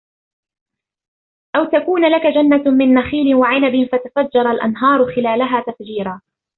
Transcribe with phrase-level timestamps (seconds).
[1.55, 6.21] أو تكون لك جنة من نخيل وعنب فتفجر الأنهار خلالها تفجيرا